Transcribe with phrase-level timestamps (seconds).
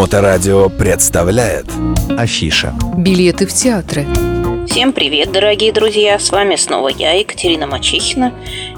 [0.00, 1.66] Моторадио представляет
[2.16, 2.72] Афиша.
[2.96, 4.06] Билеты в театры.
[4.66, 6.18] Всем привет, дорогие друзья!
[6.18, 8.32] С вами снова я, Екатерина Мачихина,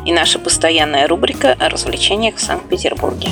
[0.05, 3.29] и наша постоянная рубрика о развлечениях в Санкт-Петербурге.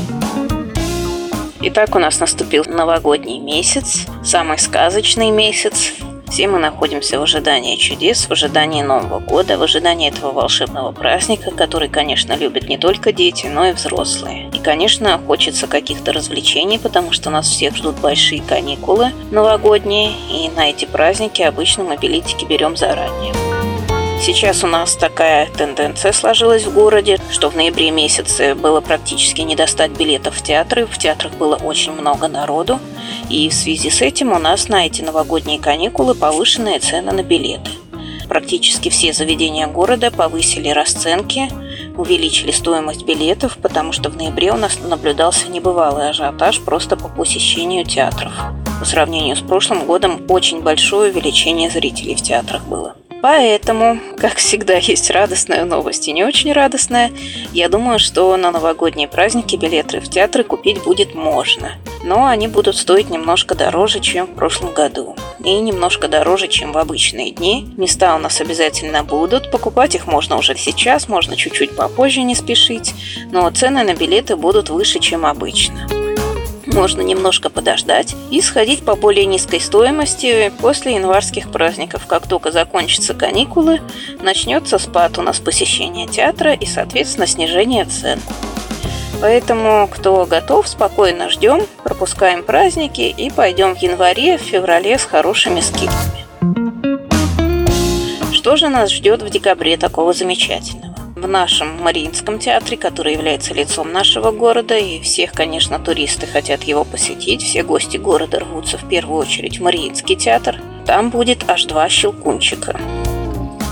[1.62, 5.92] Итак, у нас наступил новогодний месяц, самый сказочный месяц,
[6.30, 11.50] все мы находимся в ожидании чудес, в ожидании Нового года, в ожидании этого волшебного праздника,
[11.50, 14.48] который, конечно, любят не только дети, но и взрослые.
[14.62, 20.84] Конечно, хочется каких-то развлечений, потому что нас всех ждут большие каникулы новогодние, и на эти
[20.84, 23.32] праздники обычно мы билетики берем заранее.
[24.22, 29.56] Сейчас у нас такая тенденция сложилась в городе, что в ноябре месяце было практически не
[29.56, 30.84] достать билетов в театры.
[30.84, 32.80] В театрах было очень много народу.
[33.30, 37.70] И в связи с этим у нас на эти новогодние каникулы повышенные цены на билеты.
[38.28, 41.48] Практически все заведения города повысили расценки,
[41.96, 47.84] увеличили стоимость билетов, потому что в ноябре у нас наблюдался небывалый ажиотаж просто по посещению
[47.84, 48.32] театров.
[48.78, 52.94] По сравнению с прошлым годом очень большое увеличение зрителей в театрах было.
[53.22, 57.12] Поэтому, как всегда, есть радостная новость и не очень радостная.
[57.52, 61.72] Я думаю, что на новогодние праздники билеты в театры купить будет можно.
[62.02, 65.16] Но они будут стоить немножко дороже, чем в прошлом году.
[65.44, 67.72] И немножко дороже, чем в обычные дни.
[67.76, 69.50] Места у нас обязательно будут.
[69.50, 72.94] Покупать их можно уже сейчас, можно чуть-чуть попозже не спешить.
[73.30, 75.88] Но цены на билеты будут выше, чем обычно
[76.72, 82.06] можно немножко подождать и сходить по более низкой стоимости после январских праздников.
[82.06, 83.80] Как только закончатся каникулы,
[84.22, 88.20] начнется спад у нас посещения театра и, соответственно, снижение цен.
[89.20, 95.60] Поэтому, кто готов, спокойно ждем, пропускаем праздники и пойдем в январе, в феврале с хорошими
[95.60, 96.26] скидками.
[98.32, 100.90] Что же нас ждет в декабре такого замечательного?
[101.20, 106.84] в нашем Мариинском театре, который является лицом нашего города, и всех, конечно, туристы хотят его
[106.84, 110.62] посетить, все гости города рвутся в первую очередь в Мариинский театр.
[110.86, 112.80] Там будет аж два щелкунчика.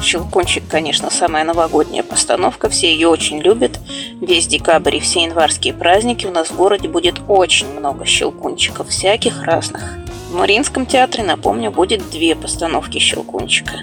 [0.03, 3.79] Щелкунчик, конечно, самая новогодняя постановка, все ее очень любят.
[4.21, 9.43] Весь декабрь и все январские праздники у нас в городе будет очень много щелкунчиков всяких
[9.43, 9.99] разных.
[10.31, 13.81] В Мариинском театре, напомню, будет две постановки «Щелкунчика».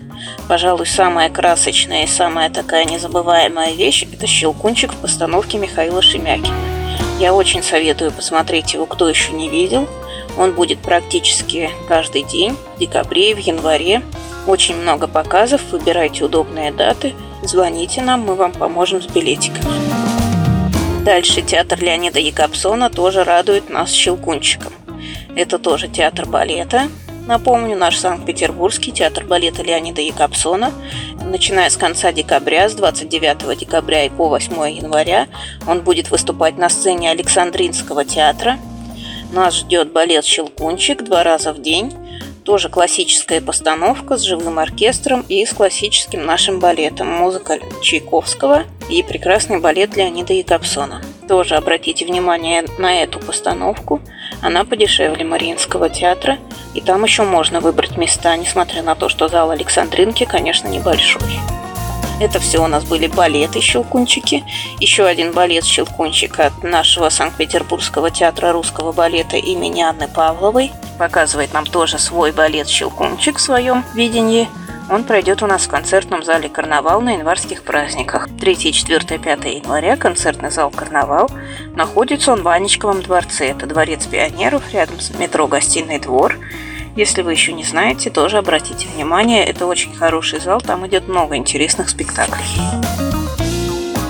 [0.48, 6.56] Пожалуй, самая красочная и самая такая незабываемая вещь– это «Щелкунчик» в постановке Михаила Шемякина.
[7.20, 9.88] Я очень советую посмотреть его, кто еще не видел.
[10.38, 14.02] Он будет практически каждый день, в декабре и в январе.
[14.48, 17.14] Очень много показов, выбирайте удобные даты,
[17.44, 19.66] звоните нам, мы вам поможем с билетиками.
[21.04, 24.74] Дальше театр Леонида Якобсона тоже радует нас щелкунчиком.
[25.36, 26.88] Это тоже театр балета.
[27.28, 30.72] Напомню, наш Санкт-Петербургский театр балета Леонида Якобсона.
[31.24, 35.28] Начиная с конца декабря, с 29 декабря и по 8 января,
[35.68, 38.60] он будет выступать на сцене Александринского театра.
[39.32, 41.94] Нас ждет балет «Щелкунчик» два раза в день.
[42.44, 47.08] Тоже классическая постановка с живым оркестром и с классическим нашим балетом.
[47.08, 51.02] Музыка Чайковского и прекрасный балет Леонида Якобсона.
[51.28, 54.00] Тоже обратите внимание на эту постановку.
[54.42, 56.38] Она подешевле Мариинского театра.
[56.76, 61.22] И там еще можно выбрать места, несмотря на то, что зал Александринки, конечно, небольшой.
[62.20, 64.44] Это все у нас были балеты «Щелкунчики».
[64.80, 70.72] Еще один балет «Щелкунчик» от нашего Санкт-Петербургского театра русского балета имени Анны Павловой.
[70.98, 74.48] Показывает нам тоже свой балет «Щелкунчик» в своем видении–
[74.90, 78.30] он пройдет у нас в концертном зале «Карнавал» на январских праздниках.
[78.40, 81.30] 3, 4, 5 января концертный зал «Карнавал»
[81.76, 83.48] находится он в Анечковом дворце.
[83.48, 86.38] Это дворец пионеров рядом с метро «Гостиный двор».
[86.96, 91.36] Если вы еще не знаете, тоже обратите внимание, это очень хороший зал, там идет много
[91.36, 92.46] интересных спектаклей.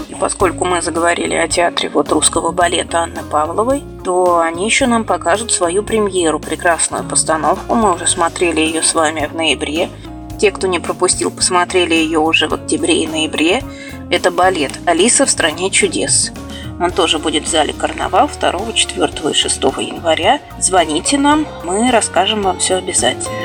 [0.07, 5.03] И поскольку мы заговорили о театре вот русского балета Анны Павловой, то они еще нам
[5.03, 7.73] покажут свою премьеру, прекрасную постановку.
[7.73, 9.89] Мы уже смотрели ее с вами в ноябре.
[10.39, 13.63] Те, кто не пропустил, посмотрели ее уже в октябре и ноябре.
[14.11, 16.31] Это балет «Алиса в стране чудес».
[16.79, 20.41] Он тоже будет в зале «Карнавал» 2, 4 и 6 января.
[20.59, 23.35] Звоните нам, мы расскажем вам все обязательно.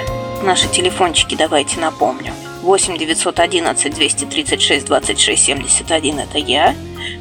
[0.43, 2.33] Наши телефончики давайте напомню.
[2.63, 6.75] 8 911 236 26 71 это я.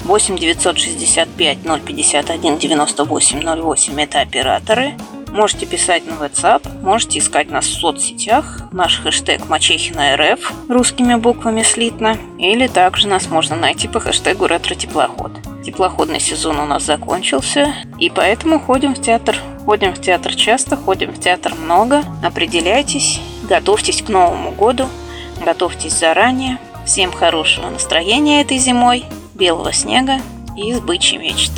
[0.04, 4.96] 8 965 051 98 08 это операторы.
[5.32, 11.62] Можете писать на WhatsApp, можете искать нас в соцсетях, наш хэштег Мачехина РФ русскими буквами
[11.62, 15.39] слитно, или также нас можно найти по хэштегу ретро-теплоход.
[15.70, 19.38] Теплоходный сезон у нас закончился, и поэтому ходим в театр.
[19.66, 22.04] Ходим в театр часто, ходим в театр много.
[22.24, 24.88] Определяйтесь, готовьтесь к Новому году,
[25.46, 26.58] готовьтесь заранее.
[26.88, 29.06] Всем хорошего настроения этой зимой,
[29.36, 30.22] белого снега
[30.58, 31.52] и бычьей мечт.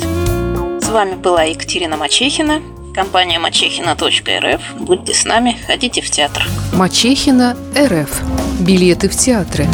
[0.82, 2.60] С вами была Екатерина Мачехина.
[2.94, 4.60] Компания мачехина.рф.
[4.78, 6.46] Будьте с нами, ходите в театр.
[6.74, 8.20] Мачехина РФ.
[8.60, 9.66] Билеты в театры.